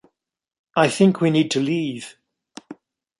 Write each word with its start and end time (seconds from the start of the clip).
I 0.75 0.87
think 0.89 1.21
we 1.21 1.29
need 1.29 1.51
to 1.51 1.59
leave. 1.59 2.15